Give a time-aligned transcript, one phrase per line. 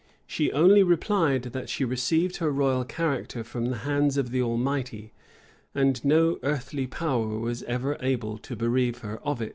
[0.25, 5.13] She only replied, that she received her royal character from the hands of the Almighty,
[5.75, 9.49] and no earthly power was ever able to bereave her of it.